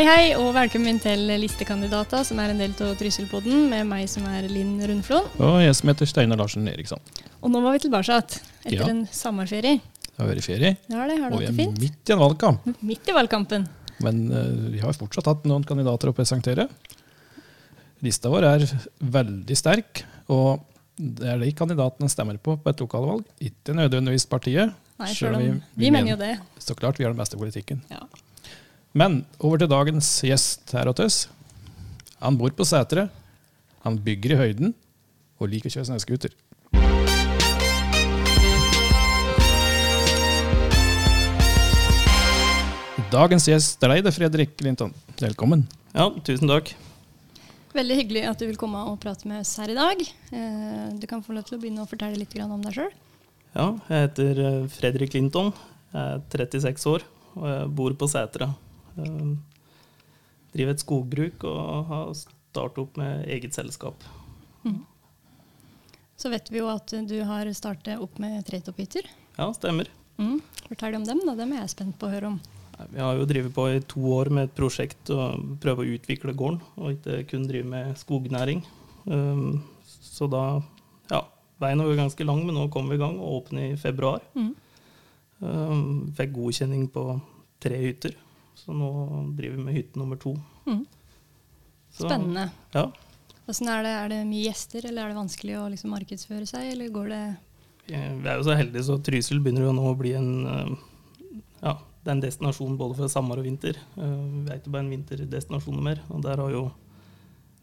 Hei, 0.00 0.06
hei, 0.08 0.28
og 0.32 0.54
velkommen 0.56 0.96
til 0.96 1.26
Listekandidater, 1.42 2.22
som 2.24 2.38
er 2.40 2.54
en 2.54 2.60
del 2.62 2.72
av 2.86 2.94
Trysselpodden, 2.96 3.66
med 3.68 3.84
meg 3.84 4.06
som 4.08 4.24
er 4.32 4.46
Linn 4.48 4.78
Rundflon. 4.88 5.26
Og 5.44 5.58
jeg 5.60 5.74
som 5.76 5.90
heter 5.90 6.08
Steinar 6.08 6.38
Larsen 6.40 6.64
Eriksson. 6.72 7.02
Og 7.44 7.52
nå 7.52 7.60
var 7.60 7.74
vi 7.76 7.82
tilbake 7.84 8.16
etter 8.16 8.78
Ja. 8.78 8.86
en 8.88 9.02
sommerferie. 9.12 9.74
Det 9.82 10.16
har 10.16 10.30
vært 10.30 10.46
ferie, 10.46 10.70
Det 10.88 10.96
har 10.96 11.06
det, 11.06 11.18
har 11.20 11.30
og 11.36 11.40
vi 11.40 11.44
er 11.44 11.52
fint? 11.52 11.78
midt 11.78 12.08
i 12.08 12.12
en 12.14 12.18
valgkamp. 12.18 12.64
Midt 12.80 13.08
i 13.10 13.12
valgkampen. 13.12 13.68
Men 14.00 14.32
uh, 14.32 14.70
vi 14.72 14.78
har 14.80 14.92
fortsatt 14.94 15.26
hatt 15.26 15.44
noen 15.44 15.64
kandidater 15.68 16.08
å 16.08 16.14
presentere. 16.16 16.66
Lista 18.00 18.30
vår 18.30 18.44
er 18.54 18.64
veldig 19.04 19.54
sterk, 19.56 20.04
og 20.30 20.64
det 20.96 21.28
er 21.28 21.38
de 21.44 21.52
kandidatene 21.52 22.08
stemmer 22.08 22.38
på 22.40 22.56
på 22.56 22.70
et 22.70 22.80
lokalvalg, 22.80 23.26
ikke 23.38 23.76
nødvendigvis 23.76 24.24
partiet. 24.26 24.72
Nei, 24.98 25.12
Selv 25.12 25.36
om 25.36 25.42
vi- 25.42 25.50
vi, 25.50 25.60
vi 25.76 25.90
mener 25.90 26.12
jo 26.12 26.16
det. 26.16 26.38
Så 26.58 26.74
klart 26.74 26.96
vi 26.96 27.04
har 27.04 27.12
den 27.12 27.20
beste 27.20 27.36
politikken. 27.36 27.82
Ja. 27.90 28.00
Men 28.90 29.20
over 29.38 29.60
til 29.62 29.70
dagens 29.70 30.06
gjest 30.26 30.72
her 30.74 30.88
hos 30.90 31.00
oss. 31.04 31.18
Han 32.20 32.36
bor 32.36 32.50
på 32.50 32.66
Sætre, 32.66 33.06
han 33.84 33.98
bygger 34.02 34.34
i 34.34 34.38
høyden, 34.40 34.72
og 35.38 35.52
liker 35.52 35.70
å 35.70 35.74
kjøre 35.76 35.88
snøscooter. 35.92 36.32
Dagens 43.10 43.46
gjest 43.48 43.82
er 43.82 43.94
deg, 43.94 44.04
det 44.06 44.12
Fredrik 44.14 44.60
Linton. 44.62 44.92
Velkommen. 45.18 45.64
Ja, 45.94 46.08
tusen 46.26 46.50
takk. 46.50 46.72
Veldig 47.74 47.96
hyggelig 48.00 48.24
at 48.26 48.42
du 48.42 48.48
vil 48.48 48.58
komme 48.58 48.82
og 48.90 48.98
prate 49.02 49.26
med 49.30 49.42
oss 49.44 49.54
her 49.62 49.70
i 49.70 49.78
dag. 49.78 50.02
Eh, 50.34 50.98
Du 50.98 51.06
kan 51.10 51.22
få 51.22 51.34
lov 51.34 51.46
til 51.46 51.58
å 51.58 51.62
begynne 51.62 51.82
å 51.86 51.90
fortelle 51.90 52.18
litt 52.18 52.34
om 52.42 52.62
deg 52.62 52.74
sjøl. 52.74 52.90
Ja, 53.54 53.66
jeg 53.88 54.04
heter 54.08 54.42
eh, 54.46 54.66
Fredrik 54.70 55.14
Linton. 55.14 55.52
Jeg 55.94 56.18
er 56.18 56.50
36 56.50 56.86
år 56.90 57.06
og 57.38 57.46
jeg 57.46 57.70
bor 57.78 57.94
på 57.94 58.10
Sætra. 58.10 58.50
Eh, 58.96 59.36
Driver 60.50 60.74
et 60.74 60.82
skogbruk 60.82 61.44
og 61.46 61.84
ha 61.86 61.98
startet 62.16 62.80
opp 62.82 62.96
med 62.98 63.28
eget 63.30 63.54
selskap. 63.54 64.02
Så 66.20 66.28
vet 66.28 66.50
vi 66.52 66.60
jo 66.60 66.66
at 66.68 66.92
du 67.08 67.14
har 67.24 67.48
startet 67.56 68.02
opp 68.02 68.18
med 68.20 68.42
tretopphytter. 68.44 69.06
Ja, 69.38 69.46
stemmer. 69.56 69.88
Mm. 70.20 70.36
Fortell 70.66 70.98
om 70.98 71.06
dem, 71.08 71.22
da. 71.24 71.32
Dem 71.38 71.54
er 71.54 71.62
jeg 71.62 71.72
spent 71.72 71.96
på 71.96 72.10
å 72.10 72.12
høre 72.12 72.32
om. 72.34 72.36
Vi 72.90 73.00
har 73.00 73.16
jo 73.16 73.24
drevet 73.28 73.54
på 73.56 73.64
i 73.72 73.80
to 73.88 74.02
år 74.18 74.28
med 74.36 74.48
et 74.48 74.56
prosjekt 74.56 75.12
og 75.14 75.56
prøve 75.62 75.84
å 75.84 75.94
utvikle 75.94 76.36
gården, 76.36 76.60
og 76.76 76.92
ikke 76.98 77.22
kun 77.30 77.46
drive 77.48 77.68
med 77.72 77.96
skognæring. 78.00 78.60
Um, 79.06 79.62
så 79.88 80.28
da 80.28 80.60
Ja, 81.10 81.24
veien 81.60 81.80
var 81.80 81.88
jo 81.88 81.98
ganske 82.02 82.26
lang, 82.28 82.44
men 82.44 82.56
nå 82.58 82.68
kom 82.72 82.92
vi 82.92 82.98
i 82.98 83.00
gang 83.00 83.16
og 83.16 83.40
åpnet 83.40 83.72
i 83.72 83.80
februar. 83.80 84.20
Mm. 84.36 84.52
Um, 85.40 85.84
fikk 86.16 86.36
godkjenning 86.36 86.84
på 86.92 87.04
tre 87.64 87.80
hytter, 87.80 88.12
så 88.60 88.74
nå 88.76 88.90
driver 89.38 89.56
vi 89.56 89.64
med 89.66 89.74
hytte 89.76 89.98
nummer 90.00 90.18
to. 90.20 90.34
Mm. 90.66 90.82
Så, 91.90 92.04
Spennende. 92.06 92.48
Ja. 92.74 92.86
Hvordan 93.46 93.68
er 93.72 93.82
det? 93.86 93.92
Er 93.98 94.08
det 94.12 94.18
mye 94.28 94.44
gjester, 94.46 94.84
eller 94.86 95.02
er 95.04 95.10
det 95.14 95.18
vanskelig 95.18 95.56
å 95.58 95.68
liksom 95.72 95.90
markedsføre 95.96 96.46
seg, 96.46 96.68
eller 96.74 96.92
går 96.94 97.08
det 97.10 97.22
Vi 97.90 97.96
er 97.98 98.36
jo 98.38 98.44
så 98.46 98.54
heldige, 98.54 98.84
så 98.86 98.98
Trysil 99.02 99.40
begynner 99.42 99.64
jo 99.66 99.72
nå 99.74 99.88
å 99.90 99.96
bli 99.98 100.12
en 100.14 100.28
um, 100.46 100.76
ja, 101.64 101.72
det 102.04 102.08
er 102.08 102.14
en 102.14 102.22
destinasjon 102.22 102.76
både 102.78 102.94
for 103.00 103.10
sommer 103.10 103.40
og 103.40 103.48
vinter. 103.48 103.76
Uh, 103.96 104.44
Vi 104.44 104.52
er 104.52 104.60
ikke 104.60 104.70
bare 104.76 104.84
en 104.86 104.92
vinterdestinasjon 104.94 105.82
mer. 105.82 105.98
Og 106.14 106.22
der 106.24 106.38
har 106.40 106.54
jo 106.54 106.62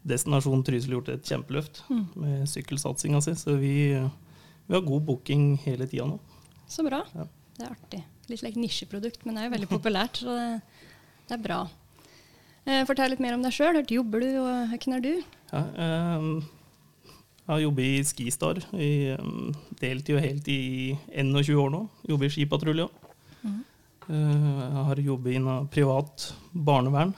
destinasjonen 0.08 0.62
Trysil 0.66 0.92
gjort 0.98 1.08
et 1.14 1.24
kjempeløft 1.26 1.82
Mm. 1.88 2.04
med 2.14 2.44
sykkelsatsinga 2.48 3.22
si. 3.24 3.32
Så 3.34 3.56
vi, 3.58 3.72
vi 4.68 4.74
har 4.76 4.84
god 4.84 5.02
booking 5.08 5.56
hele 5.64 5.86
tida 5.88 6.04
nå. 6.06 6.20
Så 6.68 6.84
bra. 6.86 7.00
Ja. 7.14 7.24
Det 7.58 7.64
er 7.66 7.72
artig. 7.74 8.04
Litt 8.28 8.44
like 8.44 8.60
nisjeprodukt, 8.60 9.24
men 9.24 9.36
det 9.36 9.42
er 9.42 9.48
jo 9.48 9.56
veldig 9.56 9.70
populært, 9.70 10.20
så 10.20 10.36
det, 10.36 10.84
det 11.28 11.36
er 11.38 11.44
bra. 11.44 11.62
Eh, 12.68 12.84
fortell 12.84 13.14
litt 13.14 13.22
mer 13.24 13.36
om 13.38 13.44
deg 13.44 13.54
sjøl. 13.56 13.78
Hvor 13.80 13.96
jobber 13.96 14.24
du, 14.24 14.30
og 14.42 14.72
hvem 14.74 14.96
er 14.98 15.04
du? 15.04 15.12
Ja, 15.54 15.62
eh, 15.64 16.56
jeg 17.48 17.54
har 17.54 17.62
jobbet 17.62 17.86
i 17.88 18.00
Skistar 18.04 18.58
i 18.76 18.90
um, 19.16 19.54
deltid 19.80 20.18
og 20.18 20.20
heltid 20.20 20.52
i 20.52 20.96
21 21.16 21.54
år 21.62 21.70
nå. 21.72 21.78
Jobber 22.10 22.28
i 22.28 22.34
skipatrulje 22.34 22.84
òg. 22.84 23.06
Mm. 23.40 23.62
Eh, 24.12 24.50
jeg 24.58 24.82
har 24.90 25.00
jobbet 25.06 25.38
innen 25.38 25.70
privat 25.72 26.26
barnevern 26.52 27.14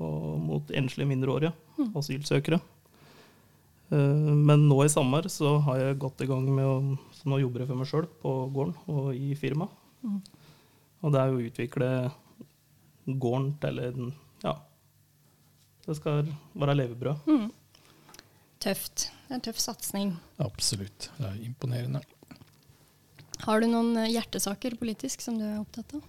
og 0.00 0.36
mot 0.44 0.74
enslige 0.76 1.08
mindreårige 1.08 1.54
mm. 1.78 1.88
asylsøkere. 1.96 2.60
Uh, 3.90 4.28
men 4.36 4.68
nå 4.68 4.82
i 4.84 4.92
sommer 4.92 5.24
så 5.32 5.56
har 5.64 5.80
jeg 5.80 6.00
gått 6.04 6.20
i 6.20 6.28
gang 6.28 6.44
med 6.44 6.68
å 6.68 6.76
Så 7.16 7.32
nå 7.32 7.40
jobber 7.40 7.64
jeg 7.64 7.72
for 7.72 7.80
meg 7.80 7.88
sjøl 7.88 8.04
på 8.20 8.34
gården 8.52 8.76
og 8.92 9.08
i 9.16 9.32
firma. 9.40 9.70
Og 10.04 11.12
det 11.12 11.20
er 11.20 11.30
jo 11.30 11.38
å 11.38 11.46
utvikle 11.48 11.88
gården 13.06 13.54
til 13.62 13.80
en 13.84 14.12
Ja, 14.44 14.54
det 15.86 15.96
skal 15.98 16.28
være 16.54 16.76
levebrød. 16.78 17.26
Mm. 17.26 17.50
Tøft. 18.60 19.08
Det 19.26 19.32
er 19.32 19.38
en 19.38 19.44
tøff 19.44 19.60
satsing. 19.62 20.14
Absolutt. 20.44 21.10
Det 21.16 21.26
er 21.28 21.38
imponerende. 21.46 22.02
Har 23.46 23.62
du 23.62 23.70
noen 23.70 23.94
eh, 23.96 24.10
hjertesaker 24.12 24.76
politisk 24.80 25.22
som 25.24 25.38
du 25.40 25.46
er 25.46 25.60
opptatt 25.62 25.94
av? 25.96 26.04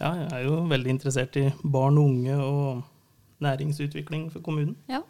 Ja, 0.00 0.10
jeg 0.18 0.30
er 0.34 0.46
jo 0.48 0.56
veldig 0.66 0.90
interessert 0.90 1.36
i 1.38 1.44
barn 1.62 2.00
og 2.02 2.08
unge 2.10 2.38
og 2.42 3.44
næringsutvikling 3.44 4.26
for 4.32 4.42
kommunen. 4.42 4.74
Ja. 4.90 5.04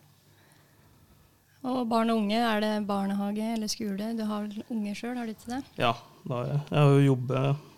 Og 1.65 1.87
barn 1.89 2.13
og 2.13 2.21
unge, 2.21 2.37
er 2.37 2.61
det 2.61 2.73
barnehage 2.89 3.55
eller 3.55 3.71
skole? 3.73 4.11
Du 4.19 4.27
har 4.29 4.45
unger 4.45 4.67
unge 4.69 4.93
sjøl, 4.99 5.17
har 5.17 5.25
du 5.25 5.33
ikke 5.33 5.55
det? 5.55 5.63
Ja, 5.81 5.95
da 6.29 6.35
har 6.37 6.51
jeg, 6.51 6.61
jeg 6.69 6.83
har 6.83 6.93
jo 6.93 7.07
jobbet, 7.07 7.71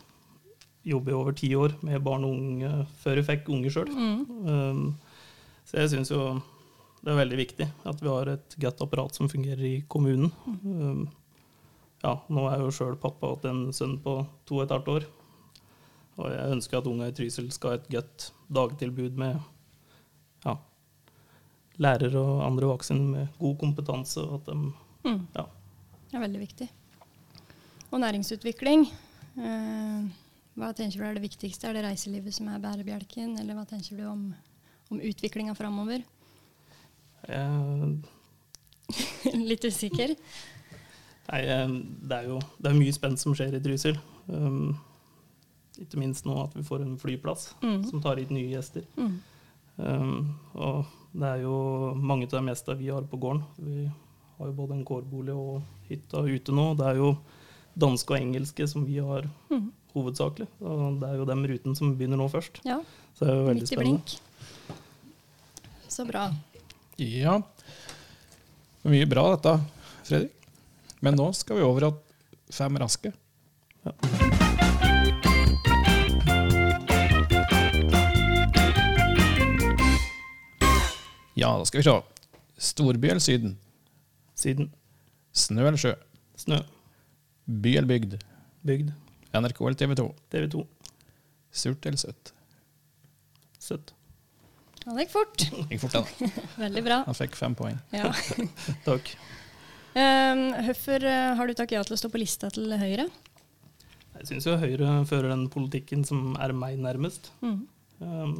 jobbet 0.86 1.12
i 1.12 1.16
over 1.18 1.34
ti 1.36 1.48
år 1.58 1.74
med 1.86 2.02
barn 2.06 2.24
og 2.26 2.36
unge 2.36 2.70
før 3.02 3.18
jeg 3.20 3.26
fikk 3.30 3.48
unge 3.54 3.72
sjøl. 3.74 3.90
Mm. 3.90 4.20
Um, 4.46 4.84
så 5.66 5.80
jeg 5.82 5.92
syns 5.96 6.12
jo 6.14 6.20
det 7.02 7.12
er 7.12 7.18
veldig 7.20 7.38
viktig 7.38 7.66
at 7.86 8.00
vi 8.02 8.10
har 8.10 8.30
et 8.32 8.54
godt 8.62 8.80
apparat 8.82 9.14
som 9.18 9.28
fungerer 9.30 9.62
i 9.66 9.74
kommunen. 9.90 10.30
Um, 10.46 11.04
ja, 12.02 12.14
nå 12.30 12.46
er 12.48 12.56
jeg 12.56 12.64
jo 12.66 12.74
sjøl 12.78 12.96
pappa 13.02 13.32
til 13.42 13.50
en 13.52 13.74
sønn 13.74 13.98
på 14.02 14.18
to 14.46 14.60
og 14.60 14.64
et 14.66 14.74
halvt 14.74 14.90
år. 14.94 15.06
Og 16.16 16.30
jeg 16.32 16.54
ønsker 16.56 16.78
at 16.78 16.86
unga 16.88 17.10
i 17.10 17.14
Trysil 17.14 17.50
skal 17.52 17.74
ha 17.74 17.78
et 17.80 17.90
godt 17.92 18.30
dagtilbud 18.56 19.18
med 19.20 19.36
ja, 20.46 20.54
lærere 21.82 22.20
og 22.22 22.44
andre 22.46 22.70
voksne 22.70 23.02
med 23.04 23.34
god 23.42 23.58
kompetanse. 23.60 24.22
Og 24.24 24.40
at 24.40 24.52
de, 24.52 24.72
Mm. 25.06 25.20
ja, 25.36 25.44
Det 26.10 26.16
er 26.16 26.22
veldig 26.24 26.40
viktig. 26.40 26.66
Og 27.92 28.00
næringsutvikling. 28.00 28.86
Eh, 29.38 30.06
hva 30.56 30.72
tenker 30.76 30.98
du 31.02 31.04
er 31.06 31.14
det 31.18 31.22
viktigste? 31.26 31.68
Er 31.68 31.76
det 31.76 31.84
reiselivet 31.84 32.34
som 32.34 32.48
er 32.48 32.60
bærebjelken, 32.62 33.38
eller 33.40 33.54
hva 33.58 33.66
tenker 33.68 33.96
du 33.98 34.04
om, 34.08 34.26
om 34.90 35.00
utviklinga 35.04 35.54
framover? 35.58 36.04
Uh, 37.28 37.96
Litt 39.50 39.64
usikker? 39.66 40.14
Nei, 41.26 41.40
eh, 41.42 41.72
det 42.06 42.18
er 42.20 42.28
jo 42.30 42.36
det 42.62 42.70
er 42.70 42.76
mye 42.78 42.94
spennende 42.94 43.18
som 43.22 43.34
skjer 43.34 43.56
i 43.58 43.62
Trysil. 43.64 43.96
Um, 44.30 44.76
ikke 45.82 45.98
minst 46.00 46.24
nå 46.28 46.36
at 46.44 46.54
vi 46.56 46.62
får 46.64 46.84
en 46.84 46.94
flyplass 47.00 47.50
Mm. 47.62 47.80
som 47.90 48.00
tar 48.04 48.16
hit 48.22 48.30
nye 48.32 48.52
gjester. 48.54 48.86
Mm. 48.96 49.16
Um, 49.76 50.20
og 50.54 50.86
det 51.12 51.28
er 51.34 51.42
jo 51.42 51.56
mange 51.98 52.28
av 52.30 52.38
de 52.38 52.52
gjestene 52.52 52.78
vi 52.78 52.88
har 52.94 53.02
på 53.10 53.18
gården. 53.20 53.42
Vi 53.58 53.88
har 54.38 54.46
jo 54.48 54.54
både 54.56 54.76
en 54.78 54.86
kårbolig 54.88 55.34
og 55.36 55.62
hytta 55.90 56.22
ute 56.24 56.54
nå. 56.54 56.70
Det 56.78 56.86
er 56.92 57.00
jo 57.02 57.10
danske 57.76 58.14
og 58.14 58.20
engelske 58.22 58.68
som 58.70 58.86
vi 58.86 59.00
har 59.04 59.26
Mm. 59.50 59.66
Hovedsakelig. 59.96 60.46
Og 60.60 61.00
det 61.00 61.08
er 61.10 61.16
jo 61.20 61.26
den 61.28 61.44
ruten 61.50 61.76
som 61.78 61.94
begynner 61.98 62.20
nå 62.20 62.28
først. 62.32 62.60
Ja, 62.68 62.78
Så 63.16 63.24
det 63.26 63.32
er 63.34 63.40
jo 63.40 63.46
veldig 63.50 63.68
spennende. 63.70 64.02
blink. 64.02 64.20
Så 65.88 66.04
bra. 66.08 66.26
Ja. 67.00 67.38
Mye 68.86 69.06
bra 69.10 69.26
dette, 69.36 69.56
Fredrik. 70.06 70.32
Men 71.02 71.16
nå 71.18 71.30
skal 71.36 71.56
vi 71.58 71.62
over 71.66 71.80
til 71.88 72.54
fem 72.56 72.76
raske. 72.80 73.12
Ja. 73.86 73.92
Ja, 81.34 81.50
da 81.58 81.64
skal 81.68 81.78
vi 81.80 81.84
se. 81.84 81.96
Storby 82.58 83.10
eller 83.12 83.20
Syden? 83.20 83.56
Syden. 84.36 84.70
Snø 85.36 85.66
eller 85.68 85.76
sjø? 85.80 85.92
snø, 86.36 86.58
By 87.46 87.76
eller 87.76 87.88
bygd? 87.88 88.14
bygd, 88.66 88.88
NRK 89.34 89.60
eller 89.66 89.78
TV 89.80 89.94
2? 89.98 90.06
TV 90.32 90.48
2, 90.52 90.64
Surt 91.56 91.86
eller 91.88 91.98
søtt? 92.00 92.32
søtt. 93.66 93.92
Ja, 94.84 94.92
det 94.94 95.06
gikk 95.06 95.14
fort. 95.16 95.44
Gikk 95.72 95.80
fort, 95.82 95.96
da. 95.96 96.30
Veldig 96.64 96.82
bra. 96.86 97.00
Han 97.08 97.16
fikk 97.18 97.34
fem 97.34 97.56
poeng. 97.58 97.78
Ja. 97.90 98.12
Takk. 98.86 99.08
Um, 99.96 100.42
Hvorfor 100.68 101.02
eh, 101.08 101.32
har 101.34 101.48
du 101.48 101.54
takket 101.58 101.78
ja 101.80 101.82
til 101.88 101.96
å 101.96 101.98
stå 101.98 102.10
på 102.12 102.20
lista 102.22 102.50
til 102.54 102.70
Høyre? 102.78 103.08
Jeg 104.20 104.28
syns 104.30 104.46
jo 104.46 104.54
Høyre 104.60 105.00
fører 105.08 105.32
den 105.32 105.48
politikken 105.52 106.04
som 106.06 106.36
er 106.38 106.54
meg 106.54 106.78
nærmest. 106.84 107.32
Mm. 107.42 107.58
Um, 107.98 108.36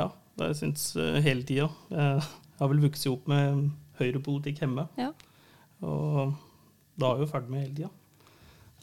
ja, 0.00 0.08
det 0.10 0.42
har 0.48 0.50
jeg 0.50 0.60
syntes 0.64 0.88
uh, 0.98 1.20
hele 1.22 1.46
tida. 1.46 1.68
Jeg 1.92 2.26
har 2.58 2.72
vel 2.72 2.82
vokst 2.82 3.06
opp 3.12 3.30
med 3.30 3.68
høyrepolitikk 4.00 4.64
hjemme, 4.64 4.88
Ja. 4.98 5.12
og 5.84 6.34
da 6.98 7.12
er 7.12 7.20
jeg 7.20 7.26
jo 7.28 7.30
ferdig 7.30 7.52
med 7.54 7.62
hele 7.68 7.76
tida. 7.78 7.92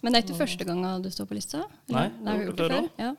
Men 0.03 0.13
det 0.13 0.19
er 0.19 0.27
ikke 0.27 0.39
første 0.39 0.65
gangen 0.65 1.01
du 1.03 1.09
står 1.11 1.25
på 1.29 1.35
lista? 1.37 1.63
Nei, 1.91 2.05
Eller? 2.05 2.11
jeg 2.19 2.25
har 2.25 2.31
har 2.31 2.39
du 2.39 2.45
gjort 2.49 2.57
det 2.61 2.67
det 2.69 2.77
før? 2.79 2.89
Ja. 3.03 3.15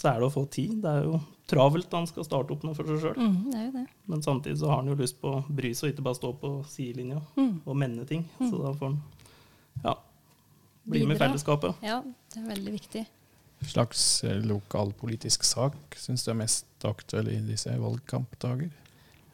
så 0.00 0.08
er 0.10 0.18
det 0.20 0.26
å 0.28 0.32
få 0.34 0.42
tid. 0.50 0.74
Det 0.82 0.90
er 0.90 1.04
jo 1.04 1.20
travelt 1.50 1.92
han 1.92 2.06
skal 2.06 2.24
starte 2.24 2.54
opp 2.54 2.62
noe 2.64 2.74
for 2.78 2.86
seg 2.88 3.00
sjøl. 3.02 3.16
Mm, 3.18 3.38
det 3.52 3.64
det. 3.74 3.86
Men 4.06 4.22
samtidig 4.22 4.58
så 4.60 4.68
har 4.70 4.76
han 4.82 4.90
jo 4.92 4.94
lyst 5.00 5.16
på 5.20 5.32
å 5.38 5.44
bry 5.48 5.72
seg 5.74 5.88
og 5.88 5.94
ikke 5.94 6.04
bare 6.06 6.18
stå 6.20 6.32
på 6.40 6.50
sidelinja 6.70 7.20
Mm. 7.36 7.60
og 7.66 7.76
menne 7.76 8.06
ting. 8.06 8.28
Så 8.38 8.52
da 8.62 8.72
får 8.72 8.86
han 8.92 9.00
ja, 9.84 9.94
bli 10.86 11.06
med 11.06 11.16
i 11.16 11.18
fellesskapet. 11.18 11.74
Ja, 11.82 12.02
det 12.34 12.42
er 12.42 12.48
veldig 12.54 12.72
viktig. 12.76 13.06
slags 13.66 14.24
eh, 14.24 14.38
lokalpolitisk 14.40 15.44
sak 15.44 15.74
syns 16.00 16.24
du 16.24 16.30
er 16.30 16.38
mest 16.38 16.66
aktuell 16.88 17.28
i 17.28 17.40
disse 17.44 17.68
valgkampdager? 17.76 18.70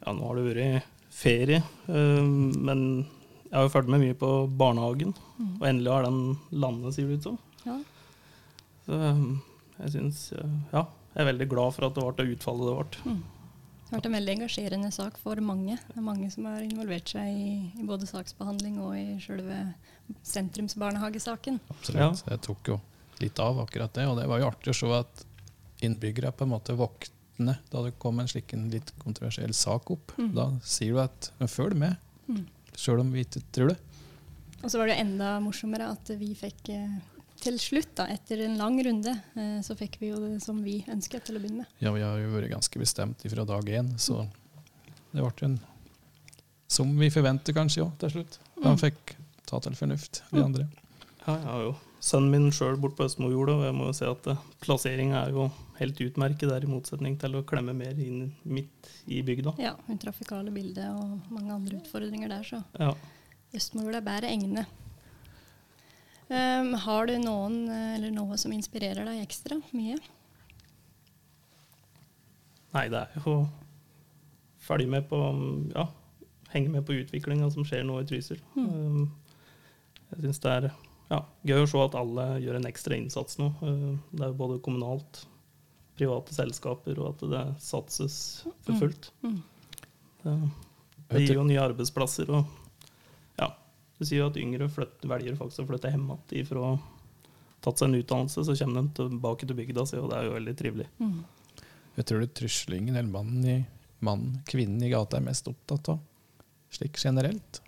Ja, 0.05 0.11
nå 0.11 0.25
har 0.27 0.35
det 0.35 0.55
vært 0.55 0.83
ferie, 1.15 1.61
eh, 1.87 2.23
men 2.23 3.05
jeg 3.47 3.55
har 3.55 3.65
jo 3.67 3.71
fulgt 3.73 3.91
med 3.91 4.03
mye 4.03 4.17
på 4.19 4.29
barnehagen. 4.59 5.13
Mm. 5.37 5.53
Og 5.59 5.65
endelig 5.69 5.93
har 5.93 6.07
den 6.07 6.19
landet, 6.51 6.95
sier 6.95 7.07
det 7.07 7.19
ut 7.19 7.27
som. 7.29 7.39
Ja. 7.65 7.77
Så 8.87 8.99
eh, 9.09 9.23
jeg 9.83 9.93
syns 9.95 10.21
Ja, 10.73 10.85
jeg 11.13 11.23
er 11.23 11.31
veldig 11.31 11.49
glad 11.51 11.75
for 11.75 11.87
at 11.87 11.97
det 11.97 12.05
ble 12.05 12.15
det 12.19 12.37
utfallet 12.37 12.69
det 12.69 12.77
ble. 12.77 13.17
Det 13.87 13.93
har 13.93 14.01
vært 14.01 14.09
en 14.09 14.17
veldig 14.17 14.33
engasjerende 14.35 14.89
sak 14.91 15.17
for 15.23 15.39
mange. 15.39 15.77
Det 15.87 15.95
er 15.95 16.03
mange 16.03 16.27
som 16.33 16.47
har 16.49 16.59
involvert 16.65 17.07
seg 17.13 17.29
i, 17.31 17.51
i 17.79 17.85
både 17.87 18.09
saksbehandling 18.09 18.81
og 18.83 18.97
i 18.99 19.05
selve 19.23 19.61
sentrumsbarnehagesaken. 20.27 21.59
Absolutt. 21.71 22.25
det 22.27 22.41
tok 22.43 22.73
jo 22.73 22.79
litt 23.21 23.39
av 23.39 23.61
akkurat 23.63 23.93
det, 23.95 24.05
og 24.07 24.19
det 24.19 24.27
var 24.29 24.41
jo 24.43 24.49
artig 24.51 24.73
å 24.73 24.77
se 24.77 24.91
at 24.97 25.23
innbyggere 25.87 26.33
på 26.35 26.43
en 26.45 26.51
måte 26.51 26.75
våkner 26.77 27.61
da 27.71 27.85
det 27.85 27.95
kom 28.01 28.19
en 28.19 28.27
slik 28.29 28.53
en 28.57 28.67
litt 28.73 28.91
kontroversiell 28.99 29.53
sak 29.55 29.91
opp. 29.93 30.11
Mm. 30.17 30.33
Da 30.35 30.49
sier 30.65 30.97
du 30.97 31.01
at 31.05 31.31
følg 31.47 31.77
med, 31.79 31.95
Mm. 32.27 32.41
Sjøl 32.77 33.01
om 33.03 33.11
vi 33.13 33.23
ikke 33.25 33.41
tror 33.55 33.73
det. 33.73 33.77
Og 34.63 34.71
så 34.73 34.79
var 34.81 34.89
det 34.89 34.97
enda 35.01 35.35
morsommere 35.43 35.91
at 35.93 36.09
vi 36.17 36.31
fikk 36.37 36.69
eh, 36.73 36.97
til 37.41 37.59
slutt, 37.61 37.91
da, 37.99 38.07
etter 38.09 38.41
en 38.47 38.55
lang 38.57 38.79
runde, 38.85 39.11
eh, 39.37 39.59
så 39.65 39.75
fikk 39.77 39.99
vi 40.01 40.09
jo 40.13 40.17
det 40.23 40.39
som 40.41 40.59
vi 40.65 40.79
ønsket 40.89 41.27
til 41.27 41.37
å 41.37 41.41
begynne 41.43 41.63
med. 41.65 41.73
Ja, 41.83 41.91
vi 41.93 42.01
har 42.05 42.17
jo 42.21 42.31
vært 42.33 42.49
ganske 42.55 42.81
bestemt 42.81 43.21
fra 43.29 43.45
dag 43.45 43.69
én, 43.69 43.91
så 44.01 44.23
det 45.13 45.21
ble 45.21 45.45
en 45.45 45.59
som 46.67 46.89
vi 46.99 47.07
forventer 47.13 47.55
kanskje 47.55 47.85
òg, 47.85 47.93
til 48.01 48.09
slutt. 48.17 48.39
Han 48.63 48.73
Mm. 48.75 48.81
fikk 48.81 49.13
ta 49.47 49.59
til 49.63 49.75
fornuft, 49.77 50.21
vi 50.33 50.41
andre. 50.43 50.65
Ja, 51.27 51.35
jeg 51.37 51.45
har 51.45 51.61
jo 51.63 51.75
sønnen 52.01 52.31
min 52.31 52.51
sjøl 52.51 52.75
bort 52.81 52.97
på 52.97 53.05
Østmojorda, 53.05 53.53
og 53.55 53.63
jeg 53.69 53.75
må 53.77 53.85
jo 53.87 53.93
si 53.95 54.05
at 54.09 54.27
eh, 54.33 54.41
plasseringa 54.65 55.21
er 55.27 55.31
jo 55.31 55.51
helt 55.79 56.01
utmerket 56.01 56.49
der, 56.49 56.63
i 56.65 56.69
motsetning 56.71 57.17
til 57.21 57.37
å 57.37 57.43
klemme 57.47 57.73
mer 57.77 57.97
inn 58.01 58.31
midt 58.43 58.89
i 59.07 59.21
bygda. 59.25 59.53
Ja, 59.61 59.75
hun 59.87 59.99
trafikale 60.01 60.51
bildet 60.53 60.89
og 60.89 61.31
mange 61.33 61.53
andre 61.53 61.79
utfordringer 61.81 62.29
der, 62.33 62.43
så 62.43 62.63
Ja. 62.79 62.93
Østmojorda 63.55 64.01
er 64.01 64.07
bedre 64.09 64.29
egne. 64.33 64.65
Um, 66.27 66.73
har 66.83 67.07
du 67.07 67.13
noen, 67.23 67.69
eller 67.71 68.11
noe 68.11 68.35
som 68.37 68.51
inspirerer 68.51 69.05
deg 69.07 69.21
ekstra 69.23 69.55
mye? 69.71 69.95
Nei, 72.73 72.89
det 72.91 72.99
er 73.05 73.23
jo 73.23 73.37
følge 74.67 74.89
med 74.91 75.07
på 75.07 75.21
Ja, 75.71 75.87
henge 76.51 76.73
med 76.73 76.83
på 76.87 76.97
utviklinga 76.99 77.47
som 77.53 77.63
skjer 77.67 77.85
nå 77.87 78.01
i 78.01 78.09
Trysil. 78.09 78.41
Mm. 78.57 78.67
Um, 78.67 79.07
Jeg 80.11 80.23
syns 80.23 80.39
det 80.43 80.51
er 80.51 80.69
ja, 81.09 81.21
gøy 81.47 81.63
å 81.63 81.67
se 81.71 81.79
at 81.83 81.95
alle 81.99 82.27
gjør 82.43 82.59
en 82.59 82.67
ekstra 82.67 82.95
innsats 82.99 83.39
nå. 83.39 83.47
Uh, 83.63 83.95
Det 84.11 84.23
er 84.25 84.33
jo 84.33 84.39
både 84.43 84.59
kommunalt, 84.63 85.23
private 85.97 86.33
selskaper, 86.35 86.99
og 87.01 87.15
at 87.15 87.25
det 87.31 87.43
satses 87.63 88.17
for 88.63 88.73
Mm. 88.73 88.79
fullt. 88.79 89.11
Mm. 89.23 89.37
Det, 90.23 90.35
det 91.09 91.21
gir 91.25 91.35
jo 91.39 91.43
nye 91.47 91.61
arbeidsplasser. 91.63 92.29
og 92.29 92.45
ja, 93.39 93.49
Du 93.99 94.05
sier 94.05 94.19
jo 94.21 94.27
at 94.29 94.37
yngre 94.37 94.67
flytt, 94.69 95.01
velger 95.07 95.35
faktisk 95.39 95.63
å 95.63 95.67
flytte 95.71 95.91
hjem 95.91 96.09
igjen 96.31 96.45
fra 96.49 96.59
å 96.59 96.79
tatt 97.61 97.79
seg 97.79 97.89
en 97.89 97.99
utdannelse, 98.01 98.43
så 98.45 98.55
kommer 98.59 98.81
de 98.83 98.93
tilbake 98.99 99.47
til 99.47 99.55
bygda 99.57 99.85
si, 99.89 99.97
og 99.97 100.11
det 100.11 100.17
er 100.19 100.27
jo 100.27 100.35
veldig 100.37 100.55
trivelig. 100.59 100.87
Mm. 100.99 101.23
Jeg 101.97 102.05
tror 102.05 102.19
det 102.21 102.33
tryslingen 102.37 102.95
eller 102.95 103.09
mannen, 103.09 103.45
i, 103.45 103.65
mannen, 104.05 104.43
kvinnen 104.45 104.83
i 104.85 104.89
gata 104.93 105.17
er 105.17 105.25
mest 105.25 105.47
opptatt 105.49 105.89
av, 105.89 105.99
slik 106.69 106.99
generelt. 107.01 107.61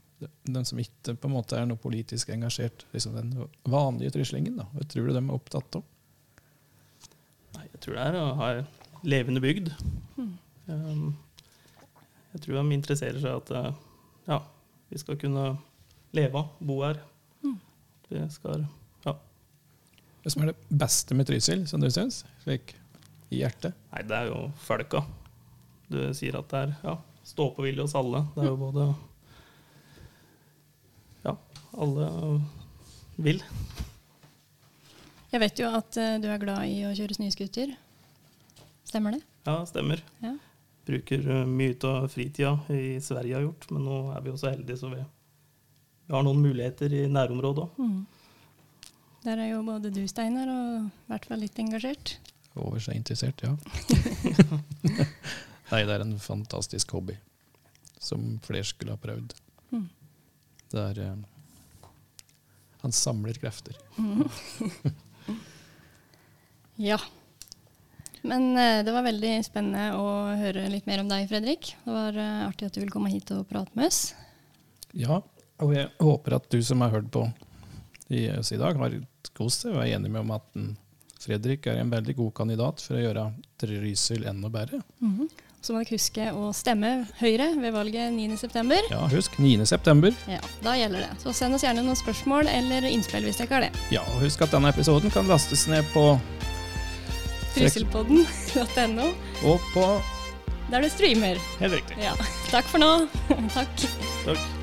Den 0.43 0.65
som 0.67 0.77
ikke 0.77 1.15
på 1.15 1.25
en 1.29 1.33
måte 1.33 1.57
er 1.57 1.65
noe 1.65 1.79
politisk 1.79 2.29
engasjert, 2.29 2.85
liksom 2.93 3.15
den 3.15 3.47
vanlige 3.63 4.11
tryslingen. 4.11 4.57
da. 4.59 4.67
Jeg 4.83 4.89
tror 4.93 5.07
det 5.07 5.15
de 5.15 5.23
er 5.23 5.33
opptatt 5.33 5.75
av. 5.79 5.83
Jeg 7.79 7.85
tror 7.85 7.95
det 7.95 8.05
er 8.09 8.15
å 8.19 8.23
ha 8.35 8.47
levende 9.07 9.39
bygd. 9.39 9.69
Mm. 10.17 10.31
Um, 10.67 11.05
jeg 12.33 12.41
tror 12.43 12.57
de 12.59 12.75
interesserer 12.75 13.21
seg 13.23 13.37
at 13.39 13.51
eh, 13.55 13.77
ja, 14.27 14.39
vi 14.91 14.99
skal 14.99 15.15
kunne 15.21 15.45
leve, 16.11 16.41
bo 16.59 16.81
her. 16.83 16.99
Mm. 17.39 17.55
Vi 18.09 18.25
skal 18.35 18.65
ja. 19.05 19.13
Hva 20.19 20.33
som 20.33 20.43
er 20.43 20.51
det 20.51 20.79
beste 20.83 21.15
med 21.15 21.29
Trysil, 21.29 21.63
som 21.71 21.79
du 21.79 21.87
syns? 21.87 22.25
Slik 22.43 22.75
i 23.31 23.39
hjertet? 23.39 23.77
Nei, 23.93 24.03
det 24.11 24.17
er 24.17 24.27
jo 24.33 24.41
folka. 24.59 25.05
Du 25.87 26.01
sier 26.17 26.35
at 26.41 26.51
det 26.51 26.65
er 26.65 26.75
ja, 26.83 26.97
stå-på-vilje 27.31 27.87
hos 27.87 27.95
alle. 27.95 28.25
Det 28.35 28.43
er 28.43 28.51
jo 28.51 28.59
både 28.59 28.89
Ja, 31.23 31.37
alle 31.79 32.11
vil. 33.23 33.39
Jeg 35.29 35.41
vet 35.43 35.59
jo 35.61 35.69
at 35.77 35.97
eh, 36.01 36.17
du 36.21 36.25
er 36.31 36.41
glad 36.41 36.65
i 36.65 36.79
å 36.89 36.93
kjøre 36.97 37.13
snøscooter. 37.19 37.75
Stemmer 38.89 39.13
det? 39.13 39.21
Ja, 39.45 39.59
stemmer. 39.69 40.01
Ja. 40.23 40.33
Bruker 40.89 41.21
eh, 41.21 41.43
mye 41.45 41.75
av 41.85 42.07
fritida 42.09 42.55
i 42.73 42.97
Sverige 43.03 43.37
har 43.37 43.45
gjort, 43.45 43.67
men 43.69 43.85
nå 43.85 43.99
er 44.15 44.23
vi 44.25 44.31
jo 44.31 44.39
så 44.41 44.49
heldige 44.49 44.79
så 44.81 44.89
vi, 44.89 45.03
vi 46.07 46.15
har 46.15 46.25
noen 46.25 46.41
muligheter 46.41 46.95
i 46.97 47.03
nærområdet 47.13 47.67
òg. 47.67 47.77
Mm. 47.77 47.99
Der 49.27 49.43
er 49.43 49.49
jo 49.51 49.59
både 49.67 49.91
du, 49.93 50.01
Steinar, 50.09 50.49
og 50.49 50.87
i 50.87 51.11
hvert 51.11 51.27
fall 51.29 51.43
litt 51.43 51.59
engasjert. 51.61 52.15
Over 52.57 52.81
seg 52.81 52.97
interessert, 52.97 53.43
ja. 53.45 53.53
Nei, 55.69 55.83
det 55.85 55.93
er 55.93 56.01
en 56.07 56.15
fantastisk 56.23 56.95
hobby 56.95 57.19
som 58.01 58.39
flere 58.41 58.65
skulle 58.65 58.95
ha 58.95 59.01
prøvd. 59.01 59.35
Mm. 59.75 59.85
Det 60.71 60.87
er 60.87 61.03
eh, 61.03 61.93
Han 62.81 62.95
samler 62.95 63.37
krefter. 63.37 63.77
Ja. 66.79 66.99
Men 68.21 68.57
eh, 68.57 68.81
det 68.85 68.93
var 68.95 69.05
veldig 69.05 69.33
spennende 69.47 69.91
å 69.99 70.07
høre 70.39 70.67
litt 70.71 70.87
mer 70.89 71.03
om 71.03 71.11
deg, 71.11 71.27
Fredrik. 71.31 71.73
Det 71.83 71.93
var 71.93 72.15
eh, 72.19 72.45
artig 72.47 72.69
at 72.69 72.75
du 72.75 72.81
ville 72.81 72.93
komme 72.93 73.11
hit 73.11 73.31
og 73.35 73.45
prate 73.49 73.75
med 73.75 73.89
oss. 73.91 74.13
Ja, 74.95 75.21
og 75.59 75.75
jeg 75.75 75.91
håper 75.99 76.39
at 76.39 76.47
du 76.51 76.59
som 76.63 76.83
har 76.83 76.93
hørt 76.95 77.11
på 77.13 77.25
i 78.09 78.25
oss 78.33 78.51
i 78.55 78.59
dag, 78.59 78.79
har 78.79 78.95
kost 79.37 79.68
deg 79.68 79.75
og 79.75 79.83
er 79.83 79.97
enig 79.97 80.11
med 80.11 80.23
om 80.23 80.31
at 80.39 80.63
Fredrik 81.19 81.68
er 81.68 81.81
en 81.81 81.92
veldig 81.92 82.15
god 82.15 82.31
kandidat 82.39 82.81
for 82.81 82.97
å 82.97 83.04
gjøre 83.04 83.27
Trysil 83.59 84.23
enda 84.31 84.49
bedre. 84.51 84.80
Så 85.59 85.75
må 85.75 85.81
dere 85.81 85.97
huske 85.97 86.30
å 86.31 86.49
stemme 86.56 86.94
Høyre 87.19 87.49
ved 87.59 87.75
valget 87.75 88.13
9.9. 88.15 88.80
Ja, 88.94 89.04
husk 89.11 89.35
9.9. 89.44 90.13
Ja, 90.31 90.39
da 90.63 90.75
gjelder 90.80 91.04
det. 91.04 91.09
Så 91.19 91.35
send 91.35 91.57
oss 91.57 91.68
gjerne 91.68 91.83
noen 91.83 91.99
spørsmål 91.99 92.47
eller 92.49 92.87
innspill 92.87 93.27
hvis 93.27 93.42
dere 93.44 93.57
har 93.57 93.68
det. 93.68 93.71
Ja, 93.94 94.06
og 94.15 94.23
husk 94.23 94.47
at 94.47 94.56
denne 94.56 94.71
episoden 94.71 95.11
kan 95.13 95.27
lastes 95.30 95.68
ned 95.69 95.83
på 95.94 96.13
Trysilpodden.no, 97.59 99.11
og 99.49 99.68
på 99.73 99.89
der 100.69 100.81
du 100.85 100.89
streamer. 100.89 101.39
Helt 101.59 101.73
riktig. 101.73 101.97
Ja. 102.01 102.13
Takk 102.51 102.69
for 102.69 102.81
nå. 102.81 102.94
Takk. 103.57 103.85
Takk. 104.28 104.58